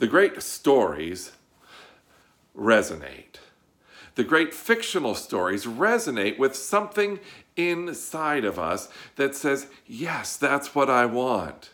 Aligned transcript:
The 0.00 0.06
great 0.06 0.42
stories 0.42 1.32
resonate. 2.56 3.36
The 4.14 4.24
great 4.24 4.54
fictional 4.54 5.14
stories 5.14 5.66
resonate 5.66 6.38
with 6.38 6.56
something 6.56 7.20
inside 7.54 8.46
of 8.46 8.58
us 8.58 8.88
that 9.16 9.34
says, 9.34 9.66
Yes, 9.86 10.38
that's 10.38 10.74
what 10.74 10.88
I 10.88 11.04
want. 11.04 11.70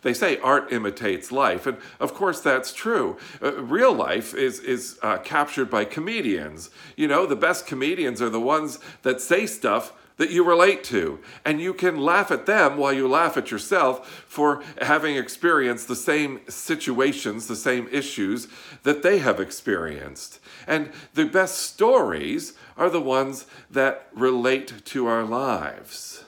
They 0.00 0.14
say 0.14 0.38
art 0.38 0.72
imitates 0.72 1.30
life, 1.30 1.66
and 1.66 1.76
of 2.00 2.14
course 2.14 2.40
that's 2.40 2.72
true. 2.72 3.18
Uh, 3.42 3.62
real 3.62 3.92
life 3.92 4.32
is 4.32 4.60
is 4.60 4.98
uh, 5.02 5.18
captured 5.18 5.68
by 5.70 5.84
comedians. 5.84 6.70
You 6.96 7.08
know, 7.08 7.26
the 7.26 7.36
best 7.36 7.66
comedians 7.66 8.22
are 8.22 8.30
the 8.30 8.40
ones 8.40 8.78
that 9.02 9.20
say 9.20 9.44
stuff 9.44 9.92
that 10.18 10.30
you 10.30 10.44
relate 10.44 10.84
to, 10.84 11.18
and 11.44 11.60
you 11.60 11.72
can 11.72 11.96
laugh 11.96 12.30
at 12.30 12.46
them 12.46 12.76
while 12.76 12.92
you 12.92 13.08
laugh 13.08 13.36
at 13.36 13.50
yourself 13.50 14.24
for 14.28 14.62
having 14.82 15.16
experienced 15.16 15.88
the 15.88 15.96
same 15.96 16.40
situations, 16.48 17.46
the 17.46 17.56
same 17.56 17.88
issues 17.90 18.48
that 18.82 19.02
they 19.02 19.18
have 19.18 19.40
experienced. 19.40 20.40
And 20.66 20.90
the 21.14 21.24
best 21.24 21.58
stories 21.58 22.52
are 22.76 22.90
the 22.90 23.00
ones 23.00 23.46
that 23.70 24.08
relate 24.12 24.84
to 24.84 25.06
our 25.06 25.24
lives. 25.24 26.24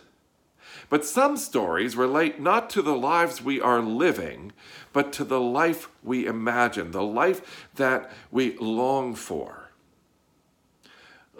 But 0.88 1.04
some 1.04 1.36
stories 1.36 1.96
relate 1.96 2.40
not 2.40 2.70
to 2.70 2.82
the 2.82 2.96
lives 2.96 3.42
we 3.42 3.60
are 3.60 3.80
living, 3.80 4.52
but 4.92 5.12
to 5.14 5.24
the 5.24 5.40
life 5.40 5.88
we 6.02 6.26
imagine, 6.26 6.90
the 6.90 7.02
life 7.02 7.68
that 7.76 8.10
we 8.30 8.56
long 8.58 9.14
for. 9.14 9.70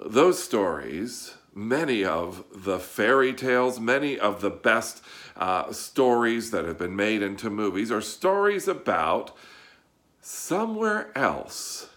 Those 0.00 0.42
stories, 0.42 1.34
many 1.54 2.04
of 2.04 2.44
the 2.54 2.78
fairy 2.78 3.32
tales, 3.32 3.80
many 3.80 4.18
of 4.18 4.40
the 4.40 4.50
best 4.50 5.02
uh, 5.36 5.72
stories 5.72 6.50
that 6.50 6.64
have 6.64 6.78
been 6.78 6.96
made 6.96 7.22
into 7.22 7.50
movies, 7.50 7.90
are 7.90 8.00
stories 8.00 8.68
about 8.68 9.36
somewhere 10.20 11.10
else 11.16 11.88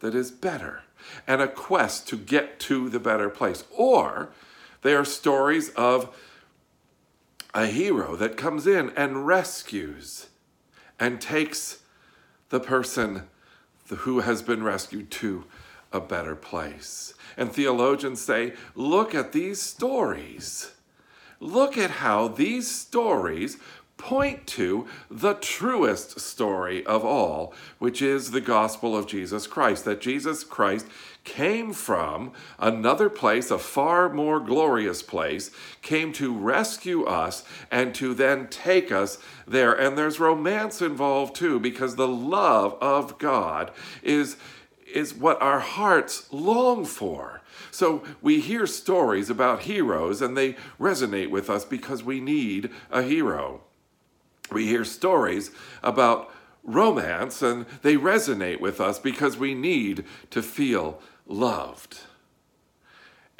that 0.00 0.14
is 0.14 0.30
better 0.30 0.82
and 1.26 1.40
a 1.40 1.48
quest 1.48 2.08
to 2.08 2.16
get 2.16 2.60
to 2.60 2.88
the 2.88 3.00
better 3.00 3.28
place. 3.28 3.64
Or 3.76 4.30
they 4.82 4.94
are 4.94 5.04
stories 5.04 5.70
of 5.70 6.16
a 7.54 7.66
hero 7.66 8.16
that 8.16 8.36
comes 8.36 8.66
in 8.66 8.90
and 8.90 9.26
rescues 9.26 10.28
and 10.98 11.20
takes 11.20 11.82
the 12.50 12.60
person 12.60 13.28
who 13.88 14.20
has 14.20 14.42
been 14.42 14.62
rescued 14.62 15.10
to 15.10 15.44
a 15.92 16.00
better 16.00 16.36
place. 16.36 17.14
And 17.36 17.52
theologians 17.52 18.20
say, 18.20 18.54
look 18.74 19.14
at 19.14 19.32
these 19.32 19.60
stories. 19.60 20.72
Look 21.40 21.78
at 21.78 21.90
how 21.90 22.28
these 22.28 22.70
stories 22.70 23.56
point 23.96 24.46
to 24.46 24.86
the 25.10 25.34
truest 25.34 26.18
story 26.20 26.84
of 26.86 27.04
all, 27.04 27.52
which 27.78 28.00
is 28.00 28.30
the 28.30 28.40
gospel 28.40 28.96
of 28.96 29.06
Jesus 29.06 29.46
Christ, 29.46 29.84
that 29.84 30.00
Jesus 30.00 30.42
Christ 30.42 30.86
came 31.22 31.74
from 31.74 32.32
another 32.58 33.10
place, 33.10 33.50
a 33.50 33.58
far 33.58 34.08
more 34.08 34.40
glorious 34.40 35.02
place, 35.02 35.50
came 35.82 36.14
to 36.14 36.32
rescue 36.34 37.04
us 37.04 37.44
and 37.70 37.94
to 37.94 38.14
then 38.14 38.48
take 38.48 38.90
us 38.90 39.18
there. 39.46 39.74
And 39.74 39.98
there's 39.98 40.18
romance 40.18 40.80
involved 40.80 41.34
too, 41.36 41.60
because 41.60 41.96
the 41.96 42.08
love 42.08 42.78
of 42.80 43.18
God 43.18 43.70
is, 44.02 44.36
is 44.94 45.14
what 45.14 45.40
our 45.40 45.60
hearts 45.60 46.32
long 46.32 46.84
for. 46.84 47.42
So 47.70 48.02
we 48.20 48.40
hear 48.40 48.66
stories 48.66 49.30
about 49.30 49.62
heroes 49.62 50.20
and 50.22 50.36
they 50.36 50.56
resonate 50.78 51.30
with 51.30 51.48
us 51.48 51.64
because 51.64 52.02
we 52.02 52.20
need 52.20 52.70
a 52.90 53.02
hero 53.02 53.62
we 54.52 54.66
hear 54.66 54.84
stories 54.84 55.50
about 55.82 56.32
romance 56.62 57.42
and 57.42 57.66
they 57.82 57.96
resonate 57.96 58.60
with 58.60 58.80
us 58.80 58.98
because 58.98 59.36
we 59.36 59.54
need 59.54 60.04
to 60.30 60.42
feel 60.42 61.00
loved. 61.26 62.00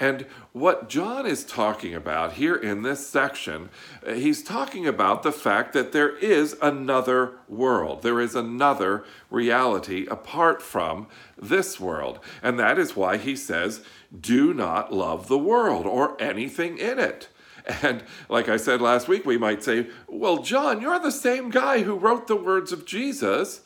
And 0.01 0.23
what 0.53 0.89
John 0.89 1.27
is 1.27 1.44
talking 1.44 1.94
about 1.94 2.33
here 2.33 2.56
in 2.56 2.83
this 2.83 3.06
section, 3.06 3.69
uh, 4.05 4.15
he's 4.15 4.43
talking 4.43 4.87
about 4.87 5.22
the 5.22 5.31
fact 5.31 5.75
that 5.75 5.93
there 5.93 6.16
is 6.16 6.56
another 6.62 7.34
world. 7.49 8.03
There 8.03 8.19
is 8.19 8.34
another 8.34 9.05
reality 9.28 10.06
apart 10.11 10.62
from 10.62 11.06
this 11.37 11.78
world. 11.78 12.19
And 12.43 12.59
that 12.59 12.78
is 12.78 12.97
why 12.97 13.19
he 13.19 13.37
says, 13.37 13.84
do 14.19 14.55
not 14.55 14.91
love 14.91 15.28
the 15.28 15.38
world 15.38 15.84
or 15.84 16.21
anything 16.21 16.78
in 16.78 16.99
it. 16.99 17.28
And 17.82 18.03
like 18.31 18.49
I 18.49 18.56
said 18.56 18.81
last 18.81 19.06
week, 19.06 19.27
we 19.27 19.37
might 19.37 19.62
say, 19.62 19.88
well, 20.09 20.38
John, 20.38 20.81
you're 20.81 20.99
the 20.99 21.12
same 21.12 21.50
guy 21.50 21.82
who 21.82 21.94
wrote 21.94 22.27
the 22.27 22.34
words 22.34 22.72
of 22.72 22.87
Jesus 22.87 23.61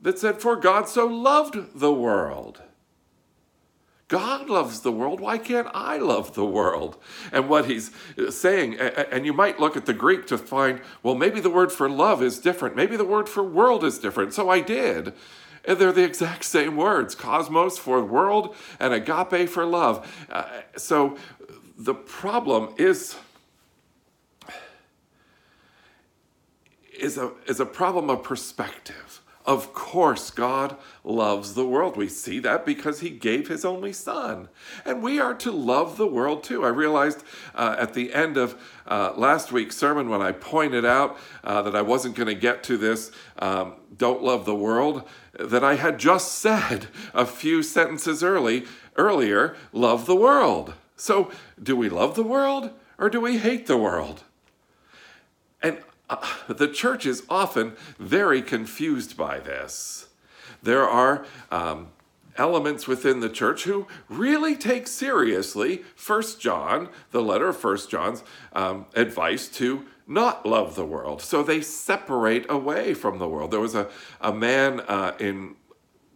that 0.00 0.20
said, 0.20 0.40
For 0.40 0.54
God 0.54 0.88
so 0.88 1.04
loved 1.04 1.78
the 1.78 1.92
world. 1.92 2.62
God 4.08 4.48
loves 4.48 4.80
the 4.80 4.92
world. 4.92 5.18
Why 5.18 5.36
can't 5.36 5.66
I 5.74 5.96
love 5.96 6.34
the 6.34 6.44
world? 6.44 6.96
And 7.32 7.48
what 7.48 7.66
he's 7.66 7.90
saying, 8.30 8.76
and 8.78 9.26
you 9.26 9.32
might 9.32 9.58
look 9.58 9.76
at 9.76 9.86
the 9.86 9.94
Greek 9.94 10.26
to 10.28 10.38
find, 10.38 10.80
well, 11.02 11.16
maybe 11.16 11.40
the 11.40 11.50
word 11.50 11.72
for 11.72 11.88
love 11.88 12.22
is 12.22 12.38
different. 12.38 12.76
Maybe 12.76 12.96
the 12.96 13.04
word 13.04 13.28
for 13.28 13.42
world 13.42 13.82
is 13.82 13.98
different. 13.98 14.32
So 14.32 14.48
I 14.48 14.60
did. 14.60 15.12
And 15.64 15.78
they're 15.78 15.92
the 15.92 16.04
exact 16.04 16.44
same 16.56 16.76
words 16.76 17.14
cosmos 17.14 17.78
for 17.78 18.04
world 18.04 18.54
and 18.78 18.94
agape 18.94 19.48
for 19.48 19.66
love. 19.66 20.08
Uh, 20.30 20.44
so 20.76 21.16
the 21.76 21.94
problem 21.94 22.74
is 22.78 23.16
is 26.98 27.18
a, 27.18 27.32
is 27.46 27.60
a 27.60 27.66
problem 27.66 28.08
of 28.08 28.22
perspective. 28.22 29.20
Of 29.46 29.72
course, 29.72 30.30
God 30.32 30.76
loves 31.04 31.54
the 31.54 31.64
world. 31.64 31.96
We 31.96 32.08
see 32.08 32.40
that 32.40 32.66
because 32.66 32.98
He 32.98 33.10
gave 33.10 33.46
His 33.46 33.64
only 33.64 33.92
Son. 33.92 34.48
And 34.84 35.04
we 35.04 35.20
are 35.20 35.34
to 35.34 35.52
love 35.52 35.96
the 35.96 36.06
world 36.06 36.42
too. 36.42 36.64
I 36.64 36.68
realized 36.68 37.22
uh, 37.54 37.76
at 37.78 37.94
the 37.94 38.12
end 38.12 38.36
of 38.36 38.60
uh, 38.88 39.12
last 39.16 39.52
week's 39.52 39.76
sermon 39.76 40.08
when 40.08 40.20
I 40.20 40.32
pointed 40.32 40.84
out 40.84 41.16
uh, 41.44 41.62
that 41.62 41.76
I 41.76 41.82
wasn't 41.82 42.16
going 42.16 42.26
to 42.26 42.34
get 42.34 42.64
to 42.64 42.76
this, 42.76 43.12
um, 43.38 43.74
don't 43.96 44.22
love 44.22 44.46
the 44.46 44.54
world, 44.54 45.04
that 45.38 45.62
I 45.62 45.76
had 45.76 45.98
just 45.98 46.32
said 46.38 46.88
a 47.14 47.24
few 47.24 47.62
sentences 47.62 48.24
early, 48.24 48.64
earlier, 48.96 49.54
love 49.72 50.06
the 50.06 50.16
world. 50.16 50.74
So, 50.96 51.30
do 51.62 51.76
we 51.76 51.88
love 51.88 52.16
the 52.16 52.24
world 52.24 52.70
or 52.98 53.10
do 53.10 53.20
we 53.20 53.38
hate 53.38 53.66
the 53.66 53.76
world? 53.76 54.24
The 56.48 56.68
church 56.68 57.06
is 57.06 57.24
often 57.28 57.76
very 57.98 58.40
confused 58.40 59.16
by 59.16 59.40
this. 59.40 60.06
There 60.62 60.88
are 60.88 61.26
um, 61.50 61.88
elements 62.36 62.86
within 62.86 63.20
the 63.20 63.28
church 63.28 63.64
who 63.64 63.86
really 64.08 64.56
take 64.56 64.86
seriously 64.86 65.82
First 65.94 66.40
John, 66.40 66.88
the 67.10 67.22
letter 67.22 67.48
of 67.48 67.56
First 67.56 67.90
John's 67.90 68.22
um, 68.52 68.86
advice 68.94 69.48
to 69.48 69.86
not 70.06 70.46
love 70.46 70.76
the 70.76 70.84
world. 70.84 71.20
So 71.20 71.42
they 71.42 71.60
separate 71.60 72.46
away 72.48 72.94
from 72.94 73.18
the 73.18 73.28
world. 73.28 73.50
There 73.50 73.60
was 73.60 73.74
a, 73.74 73.88
a 74.20 74.32
man 74.32 74.80
uh, 74.80 75.14
in 75.18 75.56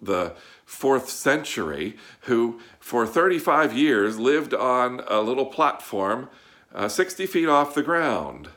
the 0.01 0.34
fourth 0.65 1.11
century 1.11 1.97
who, 2.22 2.61
for 2.78 3.07
35 3.07 3.77
years, 3.77 4.19
lived 4.19 4.55
on 4.55 5.03
a 5.09 5.21
little 5.21 5.47
platform 5.47 6.28
uh, 6.72 6.89
60 6.89 7.27
feet 7.27 7.49
off 7.49 7.75
the 7.75 7.83
ground 7.83 8.49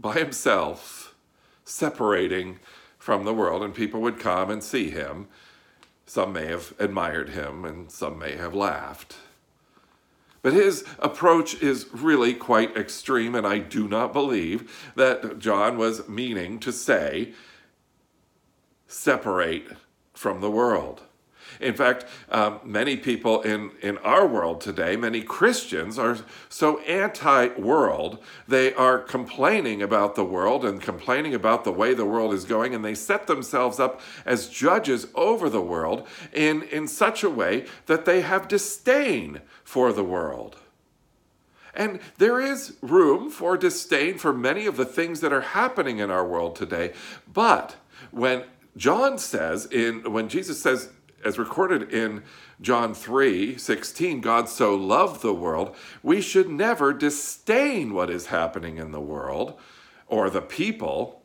by 0.00 0.14
himself, 0.14 1.14
separating 1.64 2.58
from 2.98 3.24
the 3.24 3.34
world, 3.34 3.62
and 3.62 3.74
people 3.74 4.00
would 4.00 4.18
come 4.18 4.50
and 4.50 4.62
see 4.62 4.90
him. 4.90 5.28
Some 6.06 6.32
may 6.32 6.46
have 6.46 6.74
admired 6.78 7.30
him, 7.30 7.64
and 7.64 7.90
some 7.90 8.18
may 8.18 8.36
have 8.36 8.54
laughed. 8.54 9.16
But 10.42 10.54
his 10.54 10.84
approach 10.98 11.62
is 11.62 11.86
really 11.92 12.32
quite 12.34 12.76
extreme, 12.76 13.34
and 13.34 13.46
I 13.46 13.58
do 13.58 13.86
not 13.86 14.12
believe 14.12 14.90
that 14.96 15.38
John 15.38 15.76
was 15.76 16.08
meaning 16.08 16.58
to 16.60 16.72
say, 16.72 17.34
separate 18.86 19.76
from 20.14 20.40
the 20.40 20.50
world. 20.50 21.02
In 21.60 21.74
fact, 21.74 22.06
um, 22.30 22.60
many 22.64 22.96
people 22.96 23.42
in, 23.42 23.70
in 23.82 23.98
our 23.98 24.26
world 24.26 24.62
today, 24.62 24.96
many 24.96 25.20
Christians, 25.20 25.98
are 25.98 26.16
so 26.48 26.78
anti 26.80 27.48
world. 27.58 28.18
They 28.48 28.72
are 28.74 28.98
complaining 28.98 29.82
about 29.82 30.14
the 30.14 30.24
world 30.24 30.64
and 30.64 30.80
complaining 30.80 31.34
about 31.34 31.64
the 31.64 31.72
way 31.72 31.92
the 31.92 32.06
world 32.06 32.32
is 32.32 32.44
going, 32.44 32.74
and 32.74 32.82
they 32.82 32.94
set 32.94 33.26
themselves 33.26 33.78
up 33.78 34.00
as 34.24 34.48
judges 34.48 35.06
over 35.14 35.50
the 35.50 35.60
world 35.60 36.08
in, 36.32 36.62
in 36.62 36.88
such 36.88 37.22
a 37.22 37.30
way 37.30 37.66
that 37.86 38.06
they 38.06 38.22
have 38.22 38.48
disdain 38.48 39.42
for 39.62 39.92
the 39.92 40.04
world. 40.04 40.56
And 41.74 42.00
there 42.18 42.40
is 42.40 42.76
room 42.80 43.30
for 43.30 43.56
disdain 43.56 44.18
for 44.18 44.32
many 44.32 44.66
of 44.66 44.76
the 44.76 44.84
things 44.84 45.20
that 45.20 45.32
are 45.32 45.40
happening 45.40 45.98
in 45.98 46.10
our 46.10 46.26
world 46.26 46.56
today. 46.56 46.94
But 47.32 47.76
when 48.10 48.44
John 48.76 49.18
says 49.18 49.66
in 49.66 50.12
when 50.12 50.28
Jesus 50.28 50.62
says 50.62 50.90
as 51.24 51.38
recorded 51.38 51.92
in 51.92 52.22
John 52.60 52.94
3 52.94 53.56
16, 53.58 54.20
God 54.20 54.48
so 54.48 54.74
loved 54.74 55.22
the 55.22 55.34
world, 55.34 55.74
we 56.02 56.20
should 56.20 56.48
never 56.48 56.92
disdain 56.92 57.94
what 57.94 58.10
is 58.10 58.26
happening 58.26 58.78
in 58.78 58.92
the 58.92 59.00
world 59.00 59.58
or 60.06 60.30
the 60.30 60.42
people 60.42 61.20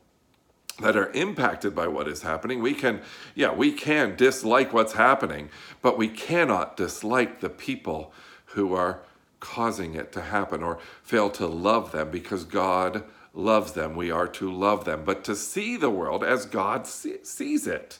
that 0.80 0.96
are 0.96 1.10
impacted 1.12 1.74
by 1.74 1.86
what 1.86 2.06
is 2.06 2.22
happening. 2.22 2.60
We 2.60 2.74
can, 2.74 3.00
yeah, 3.34 3.52
we 3.52 3.72
can 3.72 4.14
dislike 4.16 4.72
what's 4.72 4.92
happening, 4.92 5.48
but 5.80 5.96
we 5.96 6.08
cannot 6.08 6.76
dislike 6.76 7.40
the 7.40 7.48
people 7.48 8.12
who 8.46 8.74
are 8.74 9.00
causing 9.40 9.94
it 9.94 10.12
to 10.12 10.20
happen 10.20 10.62
or 10.62 10.78
fail 11.02 11.30
to 11.30 11.46
love 11.46 11.92
them 11.92 12.10
because 12.10 12.44
God 12.44 13.04
loves 13.32 13.72
them. 13.72 13.94
We 13.94 14.10
are 14.10 14.28
to 14.28 14.52
love 14.52 14.84
them, 14.84 15.04
but 15.04 15.24
to 15.24 15.36
see 15.36 15.76
the 15.76 15.90
world 15.90 16.24
as 16.24 16.46
God 16.46 16.86
sees 16.86 17.66
it. 17.66 17.98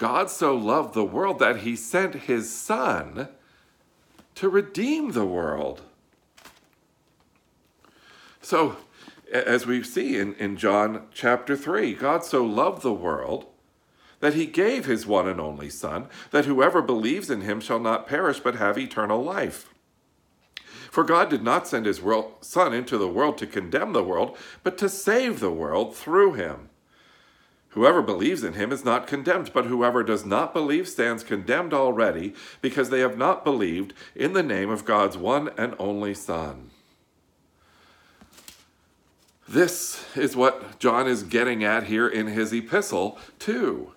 God 0.00 0.30
so 0.30 0.56
loved 0.56 0.94
the 0.94 1.04
world 1.04 1.38
that 1.40 1.58
he 1.58 1.76
sent 1.76 2.14
his 2.14 2.50
Son 2.50 3.28
to 4.34 4.48
redeem 4.48 5.12
the 5.12 5.26
world. 5.26 5.82
So, 8.40 8.78
as 9.30 9.66
we 9.66 9.82
see 9.82 10.16
in, 10.16 10.32
in 10.36 10.56
John 10.56 11.02
chapter 11.12 11.54
3, 11.54 11.92
God 11.92 12.24
so 12.24 12.42
loved 12.42 12.80
the 12.80 12.94
world 12.94 13.44
that 14.20 14.32
he 14.32 14.46
gave 14.46 14.86
his 14.86 15.06
one 15.06 15.28
and 15.28 15.38
only 15.38 15.68
Son, 15.68 16.06
that 16.30 16.46
whoever 16.46 16.80
believes 16.80 17.28
in 17.28 17.42
him 17.42 17.60
shall 17.60 17.78
not 17.78 18.06
perish 18.06 18.40
but 18.40 18.54
have 18.54 18.78
eternal 18.78 19.22
life. 19.22 19.68
For 20.90 21.04
God 21.04 21.28
did 21.28 21.42
not 21.42 21.68
send 21.68 21.84
his 21.84 22.00
world, 22.00 22.36
Son 22.40 22.72
into 22.72 22.96
the 22.96 23.06
world 23.06 23.36
to 23.36 23.46
condemn 23.46 23.92
the 23.92 24.02
world, 24.02 24.38
but 24.62 24.78
to 24.78 24.88
save 24.88 25.40
the 25.40 25.50
world 25.50 25.94
through 25.94 26.32
him. 26.32 26.69
Whoever 27.70 28.02
believes 28.02 28.42
in 28.42 28.54
him 28.54 28.72
is 28.72 28.84
not 28.84 29.06
condemned, 29.06 29.52
but 29.52 29.66
whoever 29.66 30.02
does 30.02 30.24
not 30.24 30.52
believe 30.52 30.88
stands 30.88 31.22
condemned 31.22 31.72
already, 31.72 32.34
because 32.60 32.90
they 32.90 33.00
have 33.00 33.16
not 33.16 33.44
believed 33.44 33.94
in 34.14 34.32
the 34.32 34.42
name 34.42 34.70
of 34.70 34.84
God's 34.84 35.16
one 35.16 35.50
and 35.56 35.76
only 35.78 36.12
Son. 36.14 36.70
This 39.48 40.04
is 40.16 40.34
what 40.36 40.78
John 40.78 41.06
is 41.06 41.22
getting 41.22 41.62
at 41.62 41.84
here 41.84 42.08
in 42.08 42.28
his 42.28 42.52
epistle, 42.52 43.18
too. 43.38 43.92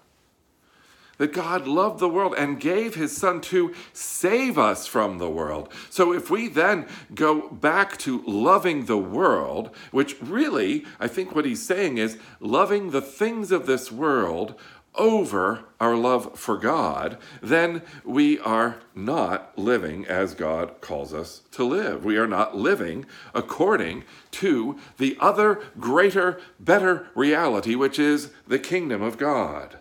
That 1.23 1.31
God 1.31 1.67
loved 1.67 2.01
the 2.01 2.09
world 2.09 2.35
and 2.37 2.59
gave 2.59 2.95
his 2.95 3.15
Son 3.15 3.39
to 3.43 3.73
save 3.93 4.57
us 4.57 4.87
from 4.87 5.19
the 5.19 5.29
world. 5.29 5.71
So 5.89 6.11
if 6.11 6.29
we 6.29 6.49
then 6.49 6.85
go 7.15 7.47
back 7.47 7.95
to 7.99 8.21
loving 8.27 8.87
the 8.87 8.97
world, 8.97 9.73
which 9.91 10.21
really, 10.21 10.83
I 10.99 11.07
think 11.07 11.33
what 11.33 11.45
he's 11.45 11.65
saying 11.65 11.97
is 11.97 12.17
loving 12.41 12.91
the 12.91 12.99
things 12.99 13.53
of 13.53 13.67
this 13.67 13.89
world 13.89 14.55
over 14.95 15.63
our 15.79 15.95
love 15.95 16.37
for 16.37 16.57
God, 16.57 17.17
then 17.41 17.83
we 18.03 18.37
are 18.39 18.79
not 18.93 19.57
living 19.57 20.05
as 20.05 20.33
God 20.33 20.81
calls 20.81 21.13
us 21.13 21.43
to 21.51 21.63
live. 21.63 22.03
We 22.03 22.17
are 22.17 22.27
not 22.27 22.57
living 22.57 23.05
according 23.33 24.03
to 24.31 24.77
the 24.97 25.15
other 25.21 25.61
greater, 25.79 26.41
better 26.59 27.07
reality, 27.15 27.75
which 27.75 27.97
is 27.97 28.31
the 28.45 28.59
kingdom 28.59 29.01
of 29.01 29.17
God. 29.17 29.77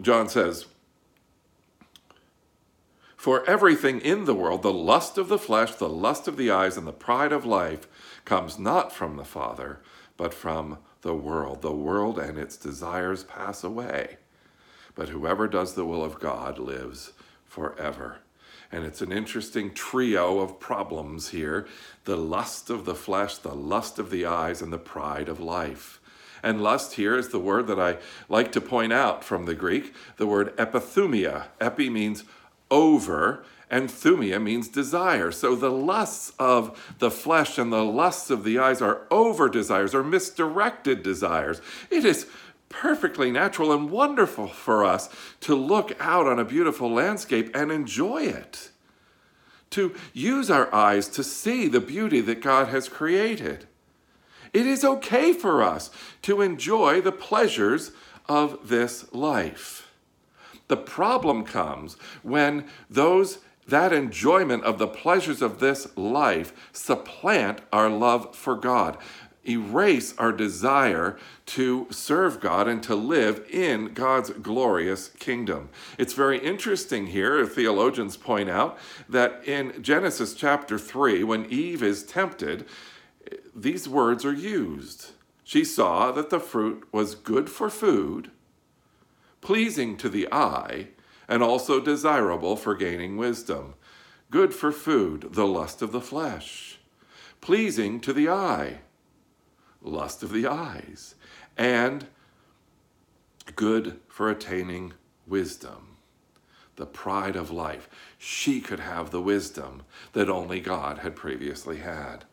John 0.00 0.28
says, 0.28 0.66
For 3.16 3.48
everything 3.48 4.00
in 4.00 4.24
the 4.24 4.34
world, 4.34 4.62
the 4.62 4.72
lust 4.72 5.18
of 5.18 5.28
the 5.28 5.38
flesh, 5.38 5.74
the 5.74 5.88
lust 5.88 6.28
of 6.28 6.36
the 6.36 6.50
eyes, 6.50 6.76
and 6.76 6.86
the 6.86 6.92
pride 6.92 7.32
of 7.32 7.44
life, 7.44 7.88
comes 8.24 8.58
not 8.58 8.92
from 8.92 9.16
the 9.16 9.24
Father, 9.24 9.80
but 10.16 10.34
from 10.34 10.78
the 11.02 11.14
world. 11.14 11.62
The 11.62 11.72
world 11.72 12.18
and 12.18 12.38
its 12.38 12.56
desires 12.56 13.24
pass 13.24 13.64
away, 13.64 14.18
but 14.94 15.08
whoever 15.08 15.48
does 15.48 15.74
the 15.74 15.84
will 15.84 16.04
of 16.04 16.20
God 16.20 16.58
lives 16.58 17.12
forever. 17.44 18.18
And 18.72 18.84
it's 18.84 19.00
an 19.00 19.12
interesting 19.12 19.72
trio 19.72 20.40
of 20.40 20.58
problems 20.58 21.28
here 21.28 21.66
the 22.04 22.16
lust 22.16 22.70
of 22.70 22.84
the 22.84 22.94
flesh, 22.94 23.36
the 23.38 23.54
lust 23.54 23.98
of 23.98 24.10
the 24.10 24.26
eyes, 24.26 24.60
and 24.60 24.72
the 24.72 24.78
pride 24.78 25.28
of 25.28 25.40
life. 25.40 26.00
And 26.46 26.62
lust 26.62 26.92
here 26.92 27.16
is 27.16 27.30
the 27.30 27.40
word 27.40 27.66
that 27.66 27.80
I 27.80 27.98
like 28.28 28.52
to 28.52 28.60
point 28.60 28.92
out 28.92 29.24
from 29.24 29.46
the 29.46 29.54
Greek, 29.56 29.92
the 30.16 30.28
word 30.28 30.56
epithumia. 30.56 31.46
Epi 31.60 31.90
means 31.90 32.22
over, 32.70 33.44
and 33.68 33.88
thumia 33.88 34.40
means 34.40 34.68
desire. 34.68 35.32
So 35.32 35.56
the 35.56 35.72
lusts 35.72 36.32
of 36.38 36.94
the 37.00 37.10
flesh 37.10 37.58
and 37.58 37.72
the 37.72 37.82
lusts 37.82 38.30
of 38.30 38.44
the 38.44 38.60
eyes 38.60 38.80
are 38.80 39.08
over 39.10 39.48
desires 39.48 39.92
or 39.92 40.04
misdirected 40.04 41.02
desires. 41.02 41.60
It 41.90 42.04
is 42.04 42.28
perfectly 42.68 43.32
natural 43.32 43.72
and 43.72 43.90
wonderful 43.90 44.46
for 44.46 44.84
us 44.84 45.08
to 45.40 45.56
look 45.56 45.96
out 45.98 46.28
on 46.28 46.38
a 46.38 46.44
beautiful 46.44 46.92
landscape 46.92 47.50
and 47.56 47.72
enjoy 47.72 48.22
it. 48.22 48.70
To 49.70 49.96
use 50.12 50.48
our 50.48 50.72
eyes 50.72 51.08
to 51.08 51.24
see 51.24 51.66
the 51.66 51.80
beauty 51.80 52.20
that 52.20 52.40
God 52.40 52.68
has 52.68 52.88
created. 52.88 53.66
It 54.56 54.66
is 54.66 54.86
okay 54.86 55.34
for 55.34 55.62
us 55.62 55.90
to 56.22 56.40
enjoy 56.40 57.02
the 57.02 57.12
pleasures 57.12 57.92
of 58.26 58.70
this 58.70 59.12
life. 59.12 59.92
The 60.68 60.78
problem 60.78 61.44
comes 61.44 61.98
when 62.22 62.64
those 62.88 63.40
that 63.68 63.92
enjoyment 63.92 64.64
of 64.64 64.78
the 64.78 64.88
pleasures 64.88 65.42
of 65.42 65.60
this 65.60 65.94
life 65.94 66.54
supplant 66.72 67.60
our 67.70 67.90
love 67.90 68.34
for 68.34 68.54
God, 68.54 68.96
erase 69.46 70.16
our 70.16 70.32
desire 70.32 71.18
to 71.44 71.86
serve 71.90 72.40
God 72.40 72.66
and 72.66 72.82
to 72.84 72.94
live 72.94 73.44
in 73.50 73.92
God's 73.92 74.30
glorious 74.30 75.10
kingdom. 75.18 75.68
It's 75.98 76.14
very 76.14 76.38
interesting 76.38 77.08
here, 77.08 77.44
theologians 77.44 78.16
point 78.16 78.48
out, 78.48 78.78
that 79.06 79.46
in 79.46 79.82
Genesis 79.82 80.32
chapter 80.32 80.78
3, 80.78 81.24
when 81.24 81.44
Eve 81.50 81.82
is 81.82 82.04
tempted, 82.04 82.64
these 83.56 83.88
words 83.88 84.24
are 84.24 84.32
used. 84.32 85.12
She 85.42 85.64
saw 85.64 86.12
that 86.12 86.28
the 86.28 86.40
fruit 86.40 86.86
was 86.92 87.14
good 87.14 87.48
for 87.48 87.70
food, 87.70 88.30
pleasing 89.40 89.96
to 89.96 90.08
the 90.08 90.28
eye, 90.30 90.88
and 91.26 91.42
also 91.42 91.80
desirable 91.80 92.56
for 92.56 92.74
gaining 92.74 93.16
wisdom, 93.16 93.74
good 94.30 94.52
for 94.52 94.72
food, 94.72 95.32
the 95.32 95.46
lust 95.46 95.80
of 95.82 95.92
the 95.92 96.00
flesh, 96.00 96.78
pleasing 97.40 97.98
to 98.00 98.12
the 98.12 98.28
eye, 98.28 98.80
lust 99.80 100.22
of 100.22 100.32
the 100.32 100.46
eyes, 100.46 101.14
and 101.56 102.06
good 103.54 103.98
for 104.08 104.28
attaining 104.28 104.92
wisdom, 105.26 105.96
the 106.76 106.86
pride 106.86 107.36
of 107.36 107.50
life. 107.50 107.88
She 108.18 108.60
could 108.60 108.80
have 108.80 109.10
the 109.10 109.22
wisdom 109.22 109.82
that 110.12 110.28
only 110.28 110.60
God 110.60 110.98
had 110.98 111.16
previously 111.16 111.78
had. 111.78 112.24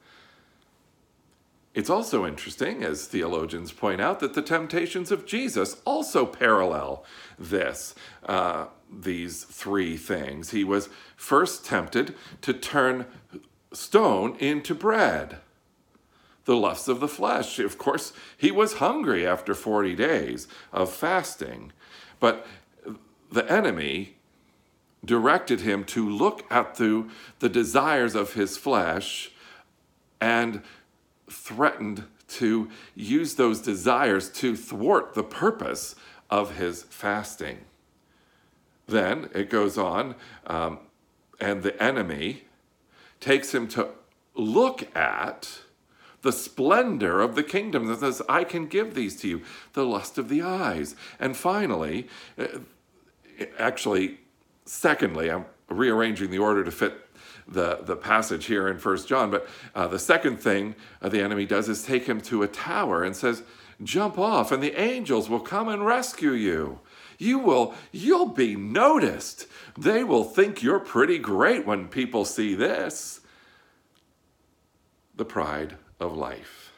It's 1.73 1.89
also 1.89 2.25
interesting, 2.25 2.83
as 2.83 3.07
theologians 3.07 3.71
point 3.71 3.99
out, 3.99 4.19
that 4.19 4.35
the 4.35 4.43
temptations 4.43 5.11
of 5.11 5.25
Jesus 5.25 5.77
also 5.85 6.25
parallel 6.25 7.03
this, 7.39 7.95
uh, 8.25 8.67
these 8.91 9.43
three 9.43 9.97
things. 9.97 10.51
He 10.51 10.63
was 10.63 10.89
first 11.15 11.65
tempted 11.65 12.13
to 12.41 12.53
turn 12.53 13.07
stone 13.71 14.35
into 14.37 14.75
bread. 14.75 15.37
The 16.45 16.55
lusts 16.55 16.87
of 16.87 16.99
the 16.99 17.07
flesh. 17.07 17.57
Of 17.57 17.79
course, 17.79 18.13
he 18.37 18.51
was 18.51 18.73
hungry 18.73 19.25
after 19.25 19.55
40 19.55 19.95
days 19.95 20.47
of 20.71 20.93
fasting, 20.93 21.71
but 22.19 22.45
the 23.31 23.51
enemy 23.51 24.17
directed 25.03 25.61
him 25.61 25.83
to 25.85 26.07
look 26.07 26.45
at 26.51 26.75
the, 26.75 27.09
the 27.39 27.49
desires 27.49 28.13
of 28.13 28.33
his 28.33 28.57
flesh 28.57 29.31
and 30.21 30.61
threatened 31.33 32.05
to 32.27 32.69
use 32.95 33.35
those 33.35 33.61
desires 33.61 34.29
to 34.29 34.55
thwart 34.55 35.13
the 35.13 35.23
purpose 35.23 35.95
of 36.29 36.57
his 36.57 36.83
fasting. 36.83 37.59
Then 38.87 39.29
it 39.33 39.49
goes 39.49 39.77
on, 39.77 40.15
um, 40.47 40.79
and 41.39 41.63
the 41.63 41.81
enemy 41.81 42.43
takes 43.19 43.53
him 43.53 43.67
to 43.69 43.89
look 44.35 44.95
at 44.95 45.59
the 46.21 46.31
splendor 46.31 47.21
of 47.21 47.35
the 47.35 47.43
kingdom 47.43 47.85
that 47.87 47.99
says, 47.99 48.21
I 48.27 48.43
can 48.45 48.67
give 48.67 48.95
these 48.95 49.19
to 49.21 49.27
you, 49.27 49.41
the 49.73 49.85
lust 49.85 50.17
of 50.17 50.29
the 50.29 50.41
eyes. 50.41 50.95
And 51.19 51.35
finally, 51.35 52.07
uh, 52.37 52.47
actually, 53.59 54.19
secondly, 54.65 55.29
I'm 55.29 55.45
rearranging 55.69 56.31
the 56.31 56.39
order 56.39 56.63
to 56.63 56.71
fit 56.71 56.93
the, 57.47 57.79
the 57.83 57.95
passage 57.95 58.45
here 58.45 58.67
in 58.67 58.77
First 58.77 59.07
John. 59.07 59.31
But 59.31 59.47
uh, 59.75 59.87
the 59.87 59.99
second 59.99 60.37
thing 60.37 60.75
uh, 61.01 61.09
the 61.09 61.21
enemy 61.21 61.45
does 61.45 61.69
is 61.69 61.83
take 61.83 62.05
him 62.05 62.21
to 62.21 62.43
a 62.43 62.47
tower 62.47 63.03
and 63.03 63.15
says, 63.15 63.43
jump 63.83 64.17
off 64.17 64.51
and 64.51 64.61
the 64.61 64.79
angels 64.79 65.29
will 65.29 65.39
come 65.39 65.67
and 65.67 65.85
rescue 65.85 66.31
you. 66.31 66.79
You 67.17 67.39
will, 67.39 67.73
you'll 67.91 68.27
be 68.27 68.55
noticed. 68.55 69.47
They 69.77 70.03
will 70.03 70.23
think 70.23 70.61
you're 70.61 70.79
pretty 70.79 71.19
great 71.19 71.65
when 71.65 71.87
people 71.87 72.25
see 72.25 72.55
this. 72.55 73.21
The 75.15 75.25
pride 75.25 75.77
of 75.99 76.17
life. 76.17 76.73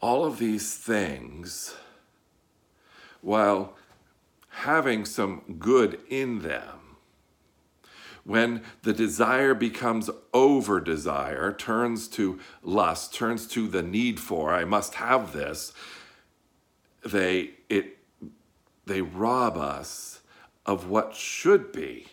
All 0.00 0.24
of 0.24 0.38
these 0.38 0.76
things, 0.76 1.74
while 3.20 3.74
having 4.48 5.04
some 5.04 5.56
good 5.58 5.98
in 6.08 6.40
them, 6.40 6.85
when 8.26 8.60
the 8.82 8.92
desire 8.92 9.54
becomes 9.54 10.10
over 10.34 10.80
desire, 10.80 11.52
turns 11.52 12.08
to 12.08 12.40
lust, 12.60 13.14
turns 13.14 13.46
to 13.46 13.68
the 13.68 13.82
need 13.82 14.18
for, 14.18 14.52
I 14.52 14.64
must 14.64 14.94
have 14.94 15.32
this, 15.32 15.72
they, 17.04 17.52
it, 17.68 17.98
they 18.84 19.00
rob 19.00 19.56
us 19.56 20.20
of 20.66 20.88
what 20.88 21.14
should 21.14 21.70
be 21.70 22.08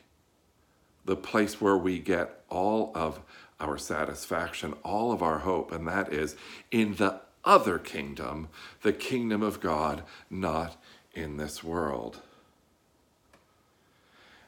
the 1.04 1.16
place 1.16 1.60
where 1.60 1.76
we 1.76 1.98
get 1.98 2.44
all 2.48 2.92
of 2.94 3.20
our 3.60 3.80
satisfaction, 3.80 4.74
all 4.84 5.12
of 5.12 5.24
our 5.24 5.40
hope, 5.40 5.72
and 5.72 5.88
that 5.88 6.14
is 6.14 6.36
in 6.70 6.94
the 6.96 7.20
other 7.44 7.80
kingdom, 7.80 8.50
the 8.84 8.94
kingdom 8.94 9.42
of 9.42 9.60
God, 9.60 10.04
not 10.30 10.78
in 11.14 11.38
this 11.38 11.64
world. 11.64 12.22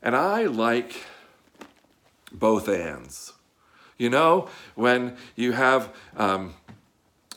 And 0.03 0.15
I 0.15 0.43
like 0.43 0.95
both 2.35 2.69
ands. 2.69 3.33
You 3.97 4.09
know, 4.09 4.49
when 4.75 5.15
you 5.35 5.53
have 5.53 5.93
um, 6.17 6.53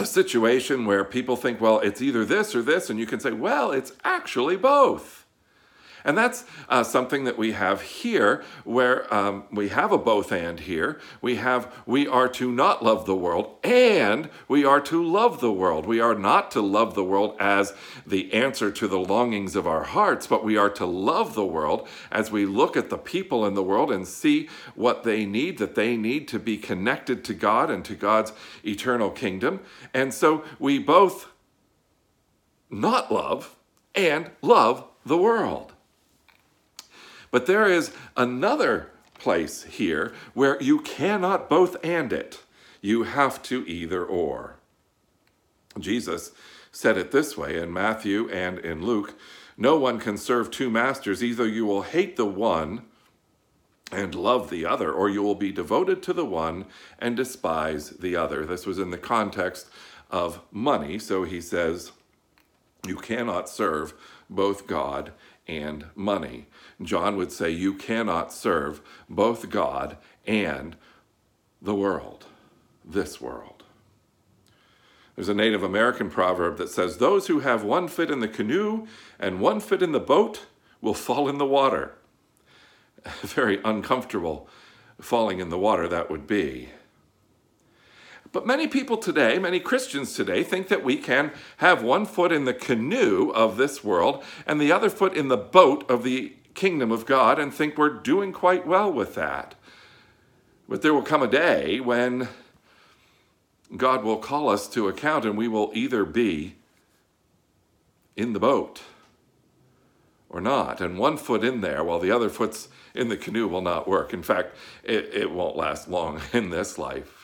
a 0.01 0.07
situation 0.07 0.87
where 0.87 1.05
people 1.05 1.37
think, 1.37 1.61
well, 1.61 1.79
it's 1.81 2.03
either 2.03 2.25
this 2.25 2.55
or 2.55 2.63
this, 2.63 2.91
and 2.91 2.99
you 2.99 3.07
can 3.07 3.21
say, 3.21 3.33
well, 3.33 3.71
it's 3.71 3.93
actually 4.05 4.57
both. 4.57 5.25
And 6.05 6.17
that's 6.17 6.45
uh, 6.69 6.83
something 6.83 7.25
that 7.25 7.39
we 7.39 7.53
have 7.53 7.83
here, 7.83 8.43
where 8.65 9.13
um, 9.13 9.45
we 9.51 9.69
have 9.69 9.93
a 9.93 9.99
both 9.99 10.33
and 10.33 10.61
here. 10.61 11.01
We 11.21 11.37
have, 11.37 11.73
we 11.87 12.07
are 12.07 12.29
to 12.29 12.51
not 12.53 12.85
love 12.85 13.07
the 13.07 13.17
world, 13.17 13.57
and 13.65 14.31
we 14.47 14.65
are 14.65 14.81
to 14.83 15.05
love 15.05 15.41
the 15.41 15.53
world. 15.53 15.87
We 15.87 16.01
are 16.01 16.15
not 16.15 16.51
to 16.53 16.61
love 16.61 16.95
the 16.95 17.05
world 17.05 17.37
as 17.39 17.73
the 18.07 18.33
answer 18.33 18.71
to 18.71 18.89
the 18.89 18.99
longings 18.99 19.57
of 19.57 19.67
our 19.67 19.85
hearts, 19.85 20.27
but 20.27 20.45
we 20.45 20.57
are 20.57 20.71
to 20.71 20.87
love 20.87 21.35
the 21.35 21.45
world 21.45 21.89
as 22.11 22.31
we 22.31 22.47
look 22.47 22.77
at 22.77 22.91
the 22.91 22.99
people 22.99 23.47
in 23.47 23.55
the 23.55 23.63
world 23.63 23.91
and 23.91 24.07
see 24.07 24.49
what 24.75 25.05
they 25.05 25.27
need, 25.27 25.59
that 25.59 25.75
they 25.75 25.97
need 25.97 26.29
to 26.29 26.39
be 26.39 26.57
connected 26.57 27.25
to 27.25 27.35
God 27.35 27.71
and 27.71 27.85
to 27.85 27.95
God's 27.95 28.33
eternal 28.65 29.11
kingdom. 29.11 29.61
And 29.93 30.15
so 30.15 30.45
we 30.59 30.79
both 30.79 31.27
not 32.71 33.11
love 33.11 33.57
and 33.95 34.31
love 34.43 34.85
the 35.05 35.17
world. 35.17 35.73
But 37.31 37.47
there 37.47 37.67
is 37.67 37.93
another 38.17 38.91
place 39.19 39.65
here 39.65 40.15
where 40.35 40.61
you 40.63 40.81
cannot 40.81 41.49
both 41.49 41.77
and 41.85 42.13
it. 42.13 42.43
You 42.81 43.03
have 43.03 43.43
to 43.45 43.67
either 43.67 44.05
or. 44.05 44.57
Jesus 45.79 46.33
said 46.71 46.97
it 46.97 47.11
this 47.11 47.37
way 47.37 47.59
in 47.59 47.73
Matthew 47.73 48.29
and 48.31 48.59
in 48.59 48.85
Luke 48.85 49.15
No 49.57 49.79
one 49.79 49.99
can 49.99 50.17
serve 50.17 50.51
two 50.51 50.71
masters. 50.71 51.23
Either 51.23 51.47
you 51.47 51.67
will 51.67 51.83
hate 51.83 52.17
the 52.17 52.25
one 52.25 52.83
and 53.91 54.15
love 54.15 54.51
the 54.51 54.67
other, 54.67 54.93
or 54.93 55.09
you 55.09 55.23
will 55.23 55.35
be 55.35 55.51
devoted 55.51 56.03
to 56.03 56.13
the 56.13 56.25
one 56.25 56.67
and 56.99 57.17
despise 57.17 57.91
the 57.91 58.15
other. 58.15 58.45
This 58.45 58.67
was 58.67 58.79
in 58.79 58.91
the 58.91 58.99
context 58.99 59.69
of 60.11 60.41
money. 60.51 60.99
So 60.99 61.25
he 61.25 61.41
says, 61.41 61.93
You 62.87 62.97
cannot 62.97 63.49
serve 63.49 63.95
both 64.29 64.67
God 64.67 65.13
and 65.47 65.87
money. 65.95 66.47
John 66.83 67.17
would 67.17 67.33
say 67.33 67.51
you 67.51 67.75
cannot 67.75 68.33
serve 68.33 68.81
both 69.09 69.51
God 69.51 69.97
and 70.27 70.77
the 71.61 71.75
world, 71.75 72.27
this 72.85 73.21
world. 73.21 73.65
There's 75.17 75.29
a 75.29 75.35
Native 75.35 75.65
American 75.65 76.11
proverb 76.11 76.59
that 76.59 76.71
says, 76.71 76.99
Those 76.99 77.27
who 77.27 77.41
have 77.41 77.65
one 77.65 77.89
foot 77.89 78.11
in 78.11 78.21
the 78.21 78.29
canoe 78.29 78.87
and 79.19 79.41
one 79.41 79.59
foot 79.59 79.83
in 79.83 79.91
the 79.91 79.99
boat 79.99 80.47
will 80.81 80.95
fall 80.95 81.29
in 81.29 81.39
the 81.39 81.47
water. 81.47 81.95
Very 83.23 83.61
uncomfortable 83.65 84.49
falling 85.01 85.41
in 85.41 85.49
the 85.49 85.59
water 85.59 85.89
that 85.89 86.11
would 86.11 86.27
be. 86.27 86.69
But 88.31 88.47
many 88.47 88.67
people 88.67 88.97
today, 88.97 89.39
many 89.39 89.59
Christians 89.59 90.15
today, 90.15 90.45
think 90.45 90.69
that 90.69 90.85
we 90.85 90.97
can 90.97 91.33
have 91.59 91.83
one 91.83 92.05
foot 92.05 92.31
in 92.31 92.45
the 92.45 92.55
canoe 92.55 93.31
of 93.31 93.57
this 93.57 93.83
world 93.83 94.23
and 94.47 94.61
the 94.61 94.71
other 94.71 94.91
foot 94.91 95.15
in 95.15 95.29
the 95.29 95.37
boat 95.37 95.89
of 95.91 96.05
the 96.05 96.35
kingdom 96.59 96.91
of 96.91 97.07
God 97.07 97.39
and 97.39 97.53
think 97.53 97.79
we're 97.79 97.89
doing 97.89 98.33
quite 98.33 98.67
well 98.67 98.93
with 98.93 99.15
that. 99.15 99.55
But 100.69 100.83
there 100.83 100.93
will 100.93 101.03
come 101.03 101.23
a 101.23 101.29
day 101.29 101.81
when 101.81 102.29
God 103.77 104.05
will 104.05 104.19
call 104.19 104.49
us 104.49 104.69
to 104.71 104.89
account 104.89 105.25
and 105.25 105.39
we 105.39 105.49
will 105.49 105.71
either 105.75 106.05
be 106.05 106.57
in 108.17 108.33
the 108.33 108.41
boat 108.41 108.83
or 110.29 110.41
not. 110.41 110.81
And 110.81 110.99
one 110.99 111.17
foot 111.17 111.45
in 111.45 111.61
there 111.61 111.83
while 111.85 112.01
the 112.01 112.11
other 112.11 112.29
foot's 112.29 112.69
in 112.95 113.09
the 113.09 113.17
canoe 113.17 113.49
will 113.49 113.63
not 113.63 113.89
work. 113.89 114.13
In 114.13 114.23
fact, 114.23 114.55
it, 114.83 115.15
it 115.15 115.31
won't 115.31 115.57
last 115.57 115.89
long 115.89 116.21
in 116.33 116.51
this 116.51 116.77
life 116.77 117.19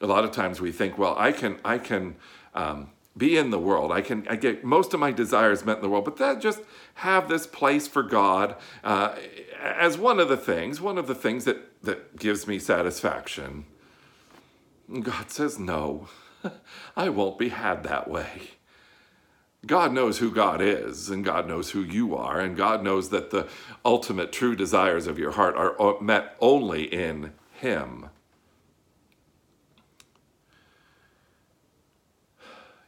a 0.00 0.06
lot 0.06 0.24
of 0.24 0.32
times 0.32 0.60
we 0.60 0.72
think, 0.72 0.98
well, 0.98 1.14
I 1.18 1.32
can, 1.32 1.58
I 1.64 1.78
can 1.78 2.16
um, 2.54 2.90
be 3.16 3.36
in 3.36 3.50
the 3.50 3.58
world. 3.58 3.92
I 3.92 4.00
can, 4.02 4.26
I 4.28 4.36
get 4.36 4.64
most 4.64 4.92
of 4.92 5.00
my 5.00 5.10
desires 5.10 5.64
met 5.64 5.76
in 5.76 5.82
the 5.82 5.88
world, 5.88 6.04
but 6.04 6.18
that 6.18 6.40
just 6.40 6.60
have 6.94 7.28
this 7.28 7.46
place 7.46 7.88
for 7.88 8.02
God 8.02 8.56
uh, 8.84 9.14
as 9.60 9.96
one 9.96 10.20
of 10.20 10.28
the 10.28 10.36
things, 10.36 10.80
one 10.80 10.98
of 10.98 11.06
the 11.06 11.14
things 11.14 11.44
that 11.44 11.82
that 11.86 12.16
gives 12.18 12.46
me 12.46 12.58
satisfaction. 12.58 13.64
God 15.00 15.30
says, 15.30 15.58
no, 15.58 16.08
I 16.96 17.08
won't 17.08 17.38
be 17.38 17.48
had 17.48 17.82
that 17.84 18.08
way. 18.08 18.50
God 19.64 19.92
knows 19.92 20.18
who 20.18 20.30
God 20.30 20.60
is, 20.60 21.08
and 21.08 21.24
God 21.24 21.48
knows 21.48 21.70
who 21.70 21.80
you 21.80 22.14
are, 22.14 22.38
and 22.38 22.56
God 22.56 22.84
knows 22.84 23.08
that 23.08 23.30
the 23.30 23.48
ultimate 23.84 24.30
true 24.30 24.54
desires 24.54 25.08
of 25.08 25.18
your 25.18 25.32
heart 25.32 25.56
are 25.56 26.00
met 26.00 26.36
only 26.40 26.84
in 26.84 27.32
Him. 27.52 28.10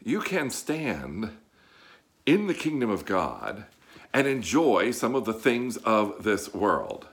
You 0.02 0.20
can 0.20 0.50
stand 0.50 1.36
in 2.26 2.46
the 2.46 2.54
kingdom 2.54 2.90
of 2.90 3.04
God 3.04 3.64
and 4.12 4.26
enjoy 4.26 4.90
some 4.90 5.14
of 5.14 5.24
the 5.24 5.32
things 5.32 5.76
of 5.78 6.24
this 6.24 6.54
world. 6.54 7.08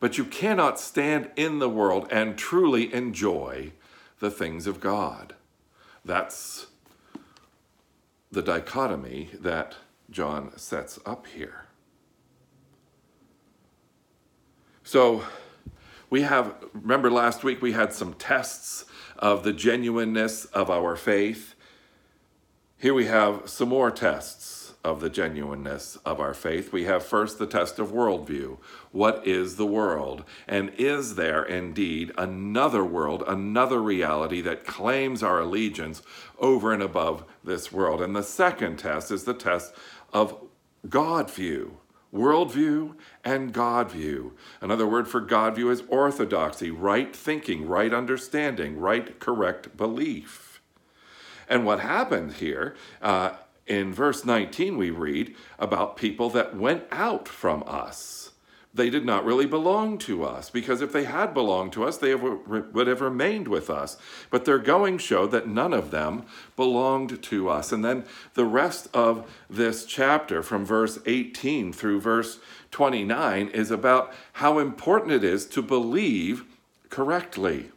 But 0.00 0.18
you 0.18 0.24
cannot 0.24 0.78
stand 0.78 1.30
in 1.36 1.60
the 1.60 1.68
world 1.68 2.08
and 2.10 2.36
truly 2.36 2.92
enjoy 2.92 3.72
the 4.18 4.30
things 4.30 4.66
of 4.66 4.80
God. 4.80 5.34
That's 6.04 6.66
the 8.30 8.42
dichotomy 8.42 9.30
that 9.40 9.76
John 10.10 10.56
sets 10.58 10.98
up 11.06 11.26
here. 11.26 11.66
So 14.82 15.24
we 16.10 16.22
have, 16.22 16.54
remember 16.72 17.10
last 17.10 17.44
week 17.44 17.62
we 17.62 17.72
had 17.72 17.92
some 17.92 18.14
tests 18.14 18.84
of 19.18 19.42
the 19.44 19.52
genuineness 19.52 20.44
of 20.46 20.70
our 20.70 20.96
faith. 20.96 21.54
Here 22.78 22.94
we 22.94 23.06
have 23.06 23.48
some 23.48 23.68
more 23.68 23.90
tests 23.90 24.74
of 24.84 25.00
the 25.00 25.08
genuineness 25.08 25.96
of 26.04 26.20
our 26.20 26.34
faith. 26.34 26.70
We 26.70 26.84
have 26.84 27.02
first 27.02 27.38
the 27.38 27.46
test 27.46 27.78
of 27.78 27.90
worldview. 27.90 28.58
What 28.92 29.26
is 29.26 29.56
the 29.56 29.66
world? 29.66 30.24
And 30.46 30.70
is 30.76 31.14
there 31.14 31.42
indeed 31.42 32.12
another 32.18 32.84
world, 32.84 33.24
another 33.26 33.80
reality 33.80 34.42
that 34.42 34.66
claims 34.66 35.22
our 35.22 35.40
allegiance 35.40 36.02
over 36.38 36.72
and 36.72 36.82
above 36.82 37.24
this 37.42 37.72
world? 37.72 38.02
And 38.02 38.14
the 38.14 38.22
second 38.22 38.78
test 38.78 39.10
is 39.10 39.24
the 39.24 39.32
test 39.32 39.72
of 40.12 40.36
God 40.88 41.30
view 41.30 41.78
worldview 42.14 42.94
and 43.24 43.52
God 43.52 43.90
view. 43.90 44.34
Another 44.60 44.86
word 44.86 45.08
for 45.08 45.20
God 45.20 45.56
view 45.56 45.70
is 45.70 45.82
orthodoxy, 45.88 46.70
right 46.70 47.14
thinking, 47.14 47.66
right 47.66 47.92
understanding, 47.92 48.78
right 48.78 49.18
correct 49.18 49.76
belief. 49.76 50.60
And 51.48 51.66
what 51.66 51.80
happened 51.80 52.34
here, 52.34 52.74
uh, 53.02 53.32
in 53.66 53.92
verse 53.92 54.24
19, 54.24 54.76
we 54.76 54.90
read 54.90 55.34
about 55.58 55.96
people 55.96 56.30
that 56.30 56.56
went 56.56 56.84
out 56.90 57.26
from 57.26 57.64
us 57.66 58.33
they 58.74 58.90
did 58.90 59.04
not 59.04 59.24
really 59.24 59.46
belong 59.46 59.98
to 59.98 60.24
us 60.24 60.50
because 60.50 60.80
if 60.80 60.92
they 60.92 61.04
had 61.04 61.32
belonged 61.32 61.72
to 61.74 61.84
us, 61.84 61.96
they 61.96 62.14
would 62.14 62.86
have 62.88 63.00
remained 63.00 63.46
with 63.46 63.70
us. 63.70 63.96
But 64.30 64.44
their 64.44 64.58
going 64.58 64.98
showed 64.98 65.30
that 65.30 65.46
none 65.46 65.72
of 65.72 65.92
them 65.92 66.24
belonged 66.56 67.22
to 67.22 67.48
us. 67.48 67.70
And 67.70 67.84
then 67.84 68.04
the 68.34 68.44
rest 68.44 68.88
of 68.92 69.30
this 69.48 69.84
chapter, 69.84 70.42
from 70.42 70.64
verse 70.64 70.98
18 71.06 71.72
through 71.72 72.00
verse 72.00 72.40
29, 72.72 73.48
is 73.48 73.70
about 73.70 74.12
how 74.34 74.58
important 74.58 75.12
it 75.12 75.22
is 75.22 75.46
to 75.46 75.62
believe 75.62 76.44
correctly 76.90 77.70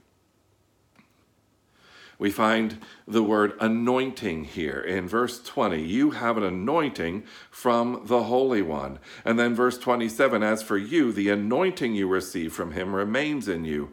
we 2.19 2.31
find 2.31 2.79
the 3.07 3.21
word 3.21 3.53
anointing 3.59 4.45
here 4.45 4.79
in 4.79 5.07
verse 5.07 5.41
20. 5.43 5.81
You 5.81 6.11
have 6.11 6.37
an 6.37 6.43
anointing 6.43 7.23
from 7.51 8.01
the 8.05 8.23
Holy 8.23 8.61
One. 8.61 8.99
And 9.23 9.37
then 9.37 9.53
verse 9.53 9.77
27 9.77 10.41
As 10.41 10.63
for 10.63 10.77
you, 10.77 11.11
the 11.11 11.29
anointing 11.29 11.93
you 11.93 12.07
receive 12.07 12.53
from 12.53 12.71
him 12.71 12.95
remains 12.95 13.47
in 13.47 13.65
you. 13.65 13.91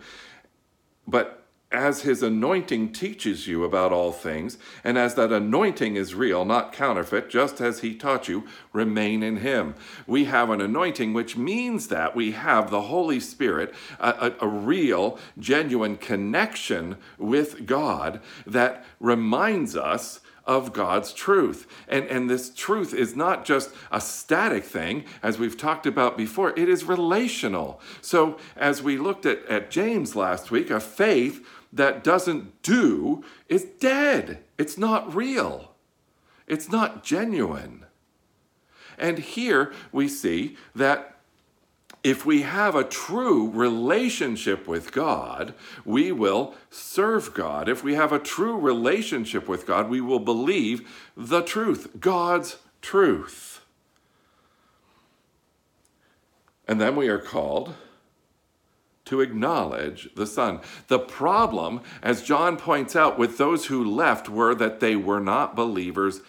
But 1.06 1.43
as 1.72 2.02
his 2.02 2.22
anointing 2.22 2.92
teaches 2.92 3.48
you 3.48 3.64
about 3.64 3.92
all 3.92 4.12
things, 4.12 4.58
and 4.84 4.96
as 4.96 5.14
that 5.14 5.32
anointing 5.32 5.96
is 5.96 6.14
real, 6.14 6.44
not 6.44 6.72
counterfeit, 6.72 7.28
just 7.28 7.60
as 7.60 7.80
he 7.80 7.94
taught 7.94 8.28
you, 8.28 8.44
remain 8.72 9.22
in 9.22 9.38
him. 9.38 9.74
We 10.06 10.26
have 10.26 10.50
an 10.50 10.60
anointing, 10.60 11.12
which 11.12 11.36
means 11.36 11.88
that 11.88 12.14
we 12.14 12.32
have 12.32 12.70
the 12.70 12.82
Holy 12.82 13.18
Spirit, 13.18 13.74
a, 13.98 14.32
a, 14.40 14.46
a 14.46 14.48
real, 14.48 15.18
genuine 15.38 15.96
connection 15.96 16.96
with 17.18 17.66
God 17.66 18.20
that 18.46 18.84
reminds 19.00 19.74
us 19.76 20.20
of 20.46 20.72
God's 20.72 21.12
truth. 21.12 21.66
And, 21.88 22.06
and 22.06 22.28
this 22.28 22.50
truth 22.50 22.92
is 22.92 23.16
not 23.16 23.44
just 23.44 23.70
a 23.90 24.00
static 24.00 24.64
thing, 24.64 25.04
as 25.22 25.38
we've 25.38 25.56
talked 25.56 25.86
about 25.86 26.16
before, 26.16 26.58
it 26.58 26.68
is 26.68 26.84
relational. 26.84 27.80
So, 28.00 28.38
as 28.56 28.82
we 28.82 28.98
looked 28.98 29.26
at, 29.26 29.44
at 29.46 29.70
James 29.70 30.14
last 30.14 30.50
week, 30.50 30.70
a 30.70 30.80
faith 30.80 31.46
that 31.72 32.04
doesn't 32.04 32.62
do 32.62 33.24
is 33.48 33.64
dead. 33.64 34.38
It's 34.58 34.78
not 34.78 35.14
real, 35.14 35.72
it's 36.46 36.70
not 36.70 37.04
genuine. 37.04 37.86
And 38.96 39.18
here 39.18 39.72
we 39.90 40.06
see 40.06 40.56
that 40.74 41.13
if 42.04 42.26
we 42.26 42.42
have 42.42 42.74
a 42.74 42.84
true 42.84 43.50
relationship 43.50 44.68
with 44.68 44.92
God, 44.92 45.54
we 45.86 46.12
will 46.12 46.54
serve 46.68 47.32
God. 47.32 47.66
If 47.66 47.82
we 47.82 47.94
have 47.94 48.12
a 48.12 48.18
true 48.18 48.58
relationship 48.58 49.48
with 49.48 49.66
God, 49.66 49.88
we 49.88 50.02
will 50.02 50.20
believe 50.20 51.10
the 51.16 51.40
truth, 51.40 51.98
God's 51.98 52.58
truth. 52.82 53.62
And 56.68 56.78
then 56.78 56.94
we 56.94 57.08
are 57.08 57.18
called 57.18 57.74
to 59.06 59.20
acknowledge 59.22 60.10
the 60.14 60.26
Son. 60.26 60.60
The 60.88 60.98
problem, 60.98 61.80
as 62.02 62.22
John 62.22 62.58
points 62.58 62.94
out, 62.94 63.18
with 63.18 63.38
those 63.38 63.66
who 63.66 63.82
left 63.82 64.28
were 64.28 64.54
that 64.54 64.80
they 64.80 64.96
were 64.96 65.20
not 65.20 65.56
believers 65.56 66.20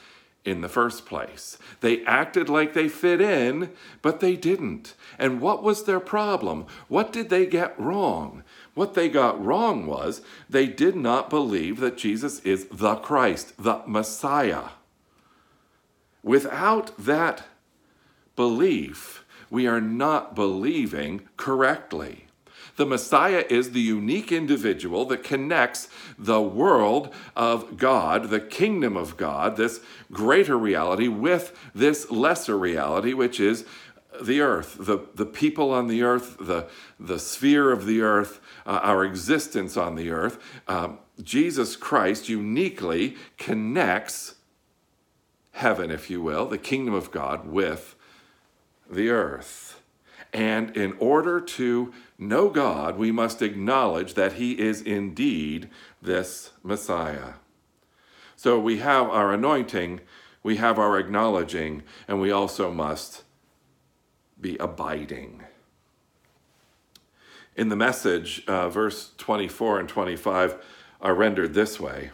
in 0.46 0.62
the 0.62 0.70
first 0.70 1.06
place. 1.06 1.58
They 1.82 2.06
acted 2.06 2.48
like 2.48 2.74
they 2.74 2.88
fit 2.88 3.20
in, 3.20 3.72
but 4.02 4.20
they 4.20 4.36
didn't. 4.36 4.94
And 5.18 5.42
what 5.42 5.64
was 5.64 5.84
their 5.84 6.00
problem? 6.00 6.68
What 6.88 7.12
did 7.12 7.30
they 7.30 7.46
get 7.46 7.78
wrong? 7.80 8.44
What 8.76 8.94
they 8.94 9.10
got 9.10 9.44
wrong 9.44 9.88
was 9.88 10.22
they 10.50 10.68
did 10.68 10.96
not 10.96 11.30
believe 11.30 11.80
that 11.80 11.98
Jesus 11.98 12.40
is 12.42 12.68
the 12.72 12.96
Christ, 12.96 13.54
the 13.58 13.82
Messiah. 13.88 14.70
Without 16.24 16.96
that 16.98 17.44
belief, 18.36 19.26
we 19.50 19.68
are 19.68 19.82
not 19.82 20.36
believing 20.36 21.28
correctly. 21.38 22.28
The 22.76 22.86
Messiah 22.86 23.46
is 23.50 23.72
the 23.72 23.82
unique 23.82 24.32
individual 24.32 25.06
that 25.06 25.24
connects 25.24 25.88
the 26.18 26.42
world 26.42 27.14
of 27.36 27.78
God, 27.78 28.30
the 28.30 28.40
kingdom 28.40 28.98
of 28.98 29.18
God, 29.18 29.58
this 29.58 29.82
greater 30.12 30.58
reality, 30.58 31.08
with 31.08 31.58
this 31.74 32.10
lesser 32.12 32.58
reality, 32.58 33.14
which 33.14 33.40
is 33.40 33.66
the 34.22 34.42
earth, 34.42 34.78
the, 34.80 35.00
the 35.16 35.26
people 35.26 35.72
on 35.72 35.88
the 35.88 36.04
earth, 36.04 36.38
the, 36.40 36.68
the 37.00 37.20
sphere 37.20 37.72
of 37.72 37.86
the 37.86 38.02
earth, 38.02 38.40
uh, 38.66 38.80
our 38.82 39.04
existence 39.04 39.78
on 39.78 39.96
the 39.96 40.10
earth. 40.10 40.40
Um, 40.68 41.00
Jesus 41.22 41.76
Christ 41.76 42.30
uniquely 42.30 43.16
connects 43.38 44.36
heaven, 45.52 45.92
if 45.92 46.10
you 46.10 46.22
will, 46.22 46.46
the 46.46 46.58
kingdom 46.58 46.94
of 46.94 47.12
God, 47.12 47.48
with 47.48 47.96
the 48.90 49.10
earth. 49.10 49.75
And 50.36 50.76
in 50.76 50.98
order 51.00 51.40
to 51.40 51.94
know 52.18 52.50
God, 52.50 52.98
we 52.98 53.10
must 53.10 53.42
acknowledge 53.42 54.16
that 54.16 54.34
He 54.34 54.60
is 54.60 54.82
indeed 54.82 55.70
this 56.02 56.52
Messiah. 56.62 57.36
So 58.36 58.60
we 58.60 58.80
have 58.80 59.10
our 59.10 59.32
anointing, 59.32 60.02
we 60.44 60.58
have 60.58 60.78
our 60.78 61.00
acknowledging, 61.00 61.84
and 62.06 62.20
we 62.20 62.32
also 62.32 62.70
must 62.70 63.24
be 64.40 64.58
abiding. 64.58 65.44
In 67.56 67.70
the 67.70 67.78
message, 67.78 68.44
uh, 68.46 68.68
verse 68.68 69.12
24 69.18 69.80
and 69.80 69.88
25 69.88 70.58
are 71.00 71.16
rendered 71.16 71.54
this 71.54 71.80
way 71.80 72.12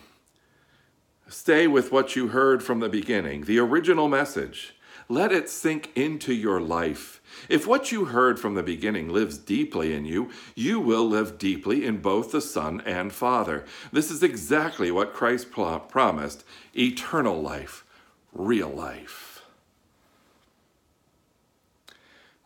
Stay 1.28 1.66
with 1.66 1.92
what 1.92 2.16
you 2.16 2.28
heard 2.28 2.62
from 2.62 2.82
the 2.82 2.90
beginning, 2.90 3.46
the 3.46 3.58
original 3.58 4.08
message. 4.08 4.76
Let 5.10 5.32
it 5.32 5.50
sink 5.50 5.92
into 5.96 6.34
your 6.34 6.62
life 6.62 7.21
if 7.50 7.68
what 7.68 7.92
you 7.92 8.06
heard 8.06 8.40
from 8.40 8.56
the 8.56 8.64
beginning 8.64 9.10
lives 9.10 9.38
deeply 9.38 9.94
in 9.94 10.06
you, 10.06 10.30
you 10.56 10.80
will 10.80 11.08
live 11.08 11.38
deeply 11.38 11.86
in 11.86 11.98
both 11.98 12.32
the 12.32 12.42
Son 12.42 12.82
and 12.86 13.14
Father. 13.14 13.66
This 13.92 14.12
is 14.12 14.24
exactly 14.24 14.92
what 14.92 15.14
Christ 15.14 15.52
promised 15.52 16.44
eternal 16.78 17.42
life, 17.42 17.86
real 18.34 18.70
life. 18.70 19.44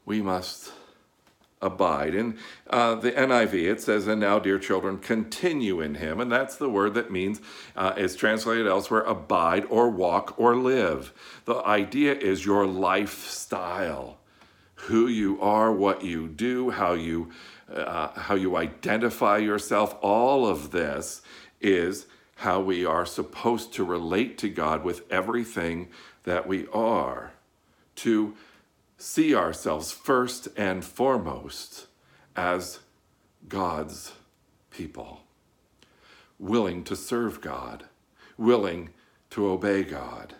We 0.05 0.21
must 0.21 0.71
abide. 1.61 2.15
In 2.15 2.37
uh, 2.69 2.95
the 2.95 3.11
NIV, 3.11 3.71
it 3.71 3.81
says, 3.81 4.07
And 4.07 4.21
now, 4.21 4.39
dear 4.39 4.59
children, 4.59 4.97
continue 4.99 5.81
in 5.81 5.95
him. 5.95 6.21
And 6.21 6.31
that's 6.31 6.55
the 6.55 6.69
word 6.69 6.93
that 6.93 7.11
means, 7.11 7.41
uh, 7.75 7.93
is 7.97 8.15
translated 8.15 8.67
elsewhere, 8.67 9.01
abide 9.01 9.65
or 9.69 9.89
walk 9.89 10.39
or 10.39 10.55
live. 10.55 11.13
The 11.45 11.55
idea 11.65 12.13
is 12.13 12.45
your 12.45 12.65
lifestyle 12.65 14.19
who 14.75 15.07
you 15.07 15.41
are, 15.41 15.71
what 15.71 16.03
you 16.03 16.27
do, 16.27 16.69
how 16.69 16.93
you, 16.93 17.31
uh, 17.73 18.09
how 18.19 18.35
you 18.35 18.55
identify 18.55 19.37
yourself. 19.37 19.95
All 20.01 20.47
of 20.47 20.71
this 20.71 21.21
is 21.61 22.05
how 22.37 22.59
we 22.59 22.85
are 22.85 23.05
supposed 23.05 23.73
to 23.73 23.83
relate 23.83 24.37
to 24.39 24.49
God 24.49 24.83
with 24.83 25.09
everything 25.11 25.87
that 26.23 26.47
we 26.47 26.67
are, 26.67 27.31
to 27.95 28.35
see 28.97 29.33
ourselves 29.33 29.91
first 29.91 30.47
and 30.57 30.83
foremost 30.83 31.87
as 32.35 32.79
God's 33.47 34.13
people, 34.69 35.21
willing 36.37 36.83
to 36.83 36.95
serve 36.95 37.39
God, 37.39 37.85
willing 38.37 38.89
to 39.29 39.47
obey 39.47 39.83
God. 39.83 40.33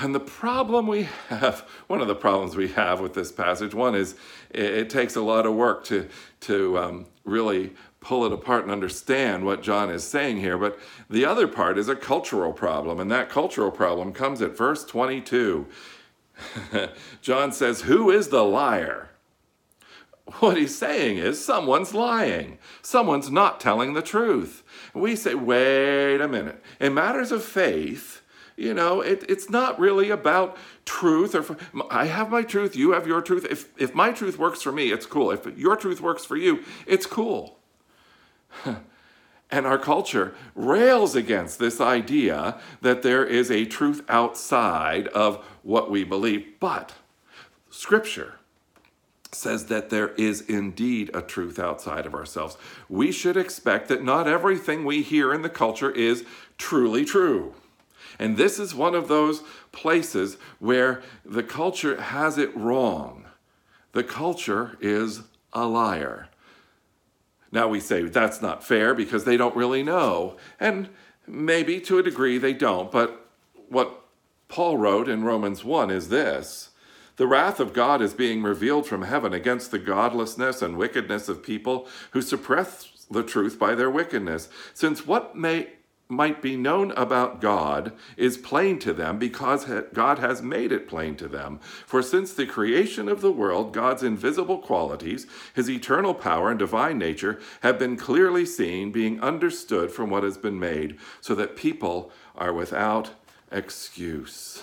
And 0.00 0.14
the 0.14 0.20
problem 0.20 0.86
we 0.86 1.08
have, 1.28 1.60
one 1.86 2.00
of 2.00 2.08
the 2.08 2.14
problems 2.14 2.56
we 2.56 2.68
have 2.68 3.00
with 3.00 3.14
this 3.14 3.30
passage, 3.30 3.74
one 3.74 3.94
is 3.94 4.16
it, 4.50 4.64
it 4.64 4.90
takes 4.90 5.14
a 5.14 5.20
lot 5.20 5.46
of 5.46 5.54
work 5.54 5.84
to, 5.84 6.08
to 6.40 6.78
um, 6.78 7.06
really 7.24 7.72
pull 8.00 8.24
it 8.26 8.32
apart 8.32 8.64
and 8.64 8.72
understand 8.72 9.44
what 9.44 9.62
John 9.62 9.90
is 9.90 10.04
saying 10.04 10.38
here. 10.38 10.58
But 10.58 10.78
the 11.08 11.24
other 11.24 11.46
part 11.46 11.78
is 11.78 11.88
a 11.88 11.96
cultural 11.96 12.52
problem, 12.52 12.98
and 12.98 13.10
that 13.10 13.30
cultural 13.30 13.70
problem 13.70 14.12
comes 14.12 14.42
at 14.42 14.56
verse 14.56 14.84
22. 14.84 15.66
John 17.22 17.52
says, 17.52 17.82
Who 17.82 18.10
is 18.10 18.28
the 18.28 18.44
liar? 18.44 19.10
What 20.40 20.56
he's 20.56 20.76
saying 20.76 21.18
is 21.18 21.44
someone's 21.44 21.92
lying. 21.92 22.58
Someone's 22.82 23.30
not 23.30 23.60
telling 23.60 23.92
the 23.92 24.02
truth. 24.02 24.62
We 24.94 25.16
say, 25.16 25.34
wait 25.34 26.20
a 26.20 26.28
minute. 26.28 26.62
In 26.80 26.94
matters 26.94 27.30
of 27.30 27.44
faith, 27.44 28.22
you 28.56 28.72
know, 28.72 29.00
it, 29.00 29.24
it's 29.28 29.50
not 29.50 29.78
really 29.78 30.10
about 30.10 30.56
truth 30.84 31.34
or 31.34 31.56
I 31.90 32.06
have 32.06 32.30
my 32.30 32.42
truth, 32.42 32.76
you 32.76 32.92
have 32.92 33.06
your 33.06 33.20
truth. 33.20 33.46
If 33.50 33.68
if 33.80 33.94
my 33.94 34.12
truth 34.12 34.38
works 34.38 34.62
for 34.62 34.72
me, 34.72 34.92
it's 34.92 35.06
cool. 35.06 35.30
If 35.30 35.46
your 35.58 35.76
truth 35.76 36.00
works 36.00 36.24
for 36.24 36.36
you, 36.36 36.64
it's 36.86 37.06
cool. 37.06 37.58
and 39.50 39.66
our 39.66 39.78
culture 39.78 40.34
rails 40.54 41.16
against 41.16 41.58
this 41.58 41.80
idea 41.80 42.60
that 42.80 43.02
there 43.02 43.24
is 43.24 43.50
a 43.50 43.64
truth 43.64 44.02
outside 44.08 45.08
of 45.08 45.44
what 45.62 45.90
we 45.90 46.04
believe, 46.04 46.46
but 46.60 46.92
scripture 47.70 48.34
says 49.32 49.66
that 49.66 49.90
there 49.90 50.10
is 50.10 50.42
indeed 50.42 51.10
a 51.12 51.20
truth 51.20 51.58
outside 51.58 52.06
of 52.06 52.14
ourselves. 52.14 52.56
We 52.88 53.10
should 53.10 53.36
expect 53.36 53.88
that 53.88 54.04
not 54.04 54.28
everything 54.28 54.84
we 54.84 55.02
hear 55.02 55.34
in 55.34 55.42
the 55.42 55.48
culture 55.48 55.90
is 55.90 56.24
truly 56.56 57.04
true. 57.04 57.54
And 58.18 58.36
this 58.36 58.58
is 58.58 58.74
one 58.74 58.94
of 58.94 59.08
those 59.08 59.42
places 59.72 60.36
where 60.58 61.02
the 61.24 61.42
culture 61.42 62.00
has 62.00 62.38
it 62.38 62.54
wrong. 62.56 63.26
The 63.92 64.04
culture 64.04 64.76
is 64.80 65.22
a 65.52 65.66
liar. 65.66 66.28
Now 67.52 67.68
we 67.68 67.78
say 67.78 68.02
that's 68.02 68.42
not 68.42 68.64
fair 68.64 68.94
because 68.94 69.24
they 69.24 69.36
don't 69.36 69.56
really 69.56 69.82
know. 69.82 70.36
And 70.58 70.88
maybe 71.26 71.80
to 71.82 71.98
a 71.98 72.02
degree 72.02 72.38
they 72.38 72.52
don't. 72.52 72.90
But 72.90 73.28
what 73.68 74.02
Paul 74.48 74.76
wrote 74.76 75.08
in 75.08 75.24
Romans 75.24 75.64
1 75.64 75.90
is 75.90 76.08
this 76.08 76.70
The 77.16 77.26
wrath 77.26 77.60
of 77.60 77.72
God 77.72 78.02
is 78.02 78.12
being 78.12 78.42
revealed 78.42 78.86
from 78.86 79.02
heaven 79.02 79.32
against 79.32 79.70
the 79.70 79.78
godlessness 79.78 80.62
and 80.62 80.76
wickedness 80.76 81.28
of 81.28 81.42
people 81.42 81.86
who 82.10 82.20
suppress 82.22 83.06
the 83.10 83.22
truth 83.22 83.58
by 83.58 83.74
their 83.74 83.90
wickedness. 83.90 84.48
Since 84.72 85.06
what 85.06 85.36
may 85.36 85.68
might 86.08 86.42
be 86.42 86.56
known 86.56 86.90
about 86.92 87.40
God 87.40 87.92
is 88.16 88.36
plain 88.36 88.78
to 88.80 88.92
them 88.92 89.18
because 89.18 89.66
God 89.92 90.18
has 90.18 90.42
made 90.42 90.70
it 90.70 90.86
plain 90.86 91.16
to 91.16 91.28
them. 91.28 91.58
For 91.86 92.02
since 92.02 92.32
the 92.32 92.46
creation 92.46 93.08
of 93.08 93.22
the 93.22 93.32
world, 93.32 93.72
God's 93.72 94.02
invisible 94.02 94.58
qualities, 94.58 95.26
his 95.54 95.70
eternal 95.70 96.14
power 96.14 96.50
and 96.50 96.58
divine 96.58 96.98
nature, 96.98 97.40
have 97.62 97.78
been 97.78 97.96
clearly 97.96 98.44
seen, 98.44 98.92
being 98.92 99.20
understood 99.20 99.90
from 99.90 100.10
what 100.10 100.22
has 100.22 100.36
been 100.36 100.58
made, 100.58 100.98
so 101.20 101.34
that 101.34 101.56
people 101.56 102.12
are 102.36 102.52
without 102.52 103.10
excuse. 103.50 104.62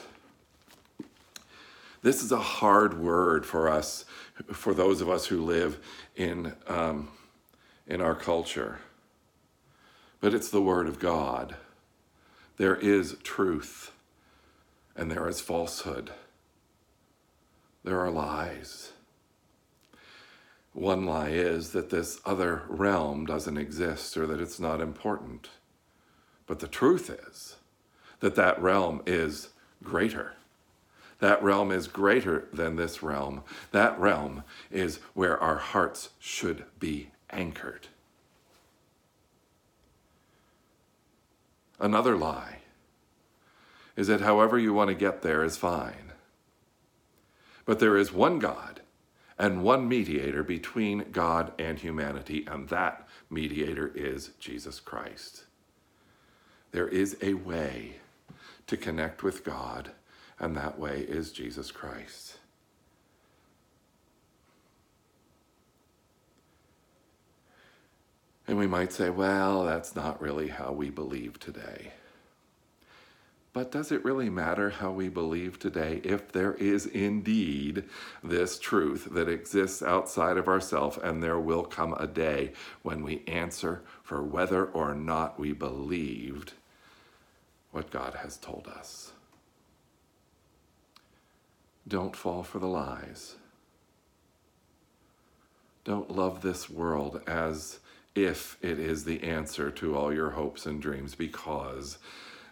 This 2.04 2.24
is 2.24 2.32
a 2.32 2.40
hard 2.40 3.00
word 3.00 3.46
for 3.46 3.68
us, 3.68 4.06
for 4.52 4.74
those 4.74 5.02
of 5.02 5.10
us 5.10 5.26
who 5.28 5.44
live 5.44 5.80
in, 6.16 6.54
um, 6.68 7.10
in 7.88 8.02
our 8.02 8.16
culture 8.16 8.80
but 10.22 10.34
it's 10.34 10.50
the 10.50 10.62
Word 10.62 10.88
of 10.88 11.00
God. 11.00 11.56
There 12.58 12.76
is 12.76 13.18
truth 13.24 13.92
and 14.96 15.12
there 15.12 15.28
is 15.28 15.42
falsehood. 15.42 16.12
There 17.84 18.00
are 18.00 18.12
lies. 18.12 18.92
One 20.74 21.06
lie 21.06 21.30
is 21.30 21.72
that 21.72 21.90
this 21.90 22.22
other 22.26 22.64
realm 22.70 23.26
doesn't 23.26 23.58
exist 23.58 24.16
or 24.16 24.28
that 24.28 24.40
it's 24.40 24.60
not 24.60 24.80
important. 24.80 25.50
But 26.46 26.60
the 26.60 26.68
truth 26.68 27.10
is 27.10 27.56
that 28.20 28.36
that 28.36 28.62
realm 28.62 29.02
is 29.06 29.50
greater. 29.84 30.34
That 31.20 31.42
realm 31.44 31.72
is 31.72 31.88
greater 31.88 32.48
than 32.54 32.76
this 32.76 33.04
realm. 33.04 33.44
That 33.72 34.00
realm 34.00 34.44
is 34.70 34.98
where 35.14 35.38
our 35.40 35.58
hearts 35.58 36.10
should 36.20 36.66
be 36.80 37.10
anchored. 37.30 37.88
Another 41.82 42.16
lie 42.16 42.60
is 43.98 44.08
that 44.08 44.22
however 44.22 44.60
you 44.60 44.72
want 44.72 44.90
to 44.90 44.96
get 44.96 45.24
there 45.24 45.44
is 45.44 45.58
fine. 45.58 46.14
But 47.66 47.80
there 47.80 47.98
is 47.98 48.14
one 48.14 48.38
God 48.38 48.82
and 49.40 49.64
one 49.64 49.88
mediator 49.88 50.44
between 50.44 51.12
God 51.12 51.52
and 51.60 51.80
humanity, 51.80 52.46
and 52.46 52.70
that 52.70 53.08
mediator 53.32 53.92
is 53.96 54.30
Jesus 54.40 54.80
Christ. 54.80 55.46
There 56.72 56.88
is 56.88 57.18
a 57.20 57.34
way 57.34 57.96
to 58.68 58.78
connect 58.78 59.24
with 59.24 59.44
God, 59.44 59.92
and 60.40 60.56
that 60.56 60.78
way 60.78 61.00
is 61.00 61.32
Jesus 61.32 61.72
Christ. 61.72 62.38
And 68.52 68.60
we 68.60 68.68
might 68.68 68.92
say, 68.92 69.10
well, 69.10 69.64
that's 69.64 69.96
not 69.96 70.22
really 70.22 70.50
how 70.50 70.74
we 70.74 70.90
believe 70.90 71.40
today. 71.40 71.94
But 73.54 73.72
does 73.72 73.94
it 73.94 74.04
really 74.04 74.30
matter 74.30 74.70
how 74.70 74.92
we 74.92 75.08
believe 75.08 75.58
today 75.58 76.02
if 76.04 76.34
there 76.34 76.56
is 76.56 76.86
indeed 76.86 77.86
this 78.22 78.60
truth 78.60 79.08
that 79.12 79.30
exists 79.30 79.82
outside 79.82 80.36
of 80.36 80.50
ourselves 80.50 81.00
and 81.02 81.24
there 81.24 81.40
will 81.40 81.64
come 81.64 81.94
a 81.94 82.08
day 82.08 82.52
when 82.82 83.04
we 83.04 83.24
answer 83.26 83.84
for 84.04 84.22
whether 84.22 84.66
or 84.66 84.94
not 84.94 85.40
we 85.40 85.54
believed 85.54 86.52
what 87.72 87.90
God 87.90 88.16
has 88.16 88.36
told 88.36 88.68
us? 88.68 89.14
Don't 91.88 92.18
fall 92.18 92.44
for 92.44 92.60
the 92.60 92.68
lies. 92.68 93.38
Don't 95.86 96.12
love 96.12 96.42
this 96.42 96.70
world 96.70 97.22
as 97.26 97.80
if 98.16 98.58
it 98.62 98.80
is 98.80 99.04
the 99.06 99.24
answer 99.24 99.72
to 99.72 99.96
all 99.96 100.14
your 100.14 100.32
hopes 100.32 100.66
and 100.66 100.82
dreams, 100.82 101.16
because 101.16 101.98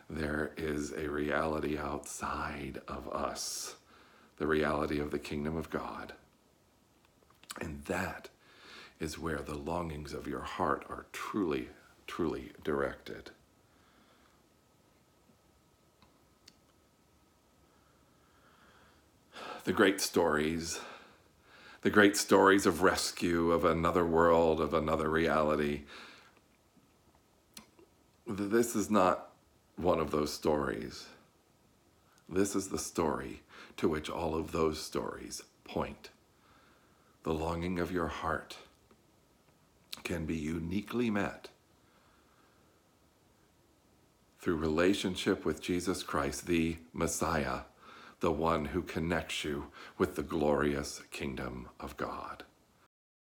there 0.09 0.51
is 0.57 0.91
a 0.93 1.09
reality 1.09 1.77
outside 1.77 2.81
of 2.87 3.07
us, 3.09 3.75
the 4.37 4.47
reality 4.47 4.99
of 4.99 5.11
the 5.11 5.19
kingdom 5.19 5.57
of 5.57 5.69
God. 5.69 6.13
And 7.59 7.83
that 7.85 8.29
is 8.99 9.19
where 9.19 9.39
the 9.39 9.57
longings 9.57 10.13
of 10.13 10.27
your 10.27 10.41
heart 10.41 10.85
are 10.89 11.05
truly, 11.11 11.69
truly 12.07 12.51
directed. 12.63 13.31
The 19.65 19.73
great 19.73 20.01
stories 20.01 20.79
the 21.81 21.89
great 21.89 22.17
stories 22.17 22.65
of 22.65 22.81
rescue, 22.81 23.51
of 23.51 23.63
another 23.63 24.05
world, 24.05 24.59
of 24.59 24.73
another 24.73 25.09
reality. 25.09 25.83
This 28.27 28.75
is 28.75 28.89
not 28.89 29.29
one 29.75 29.99
of 29.99 30.11
those 30.11 30.33
stories. 30.33 31.07
This 32.27 32.55
is 32.55 32.67
the 32.67 32.77
story 32.77 33.41
to 33.77 33.87
which 33.87 34.09
all 34.09 34.35
of 34.35 34.51
those 34.51 34.79
stories 34.79 35.41
point. 35.63 36.09
The 37.23 37.33
longing 37.33 37.79
of 37.79 37.91
your 37.91 38.07
heart 38.07 38.57
can 40.03 40.25
be 40.25 40.35
uniquely 40.35 41.09
met 41.09 41.49
through 44.39 44.55
relationship 44.55 45.45
with 45.45 45.61
Jesus 45.61 46.03
Christ, 46.03 46.47
the 46.47 46.77
Messiah 46.93 47.61
the 48.19 48.31
one 48.31 48.65
who 48.65 48.81
connects 48.81 49.43
you 49.43 49.67
with 49.97 50.15
the 50.15 50.23
glorious 50.23 51.01
kingdom 51.11 51.69
of 51.79 51.95
God. 51.97 52.43